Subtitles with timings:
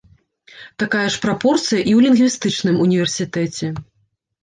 [0.83, 3.67] Такая ж прапорцыя і ў лінгвістычным універсітэце.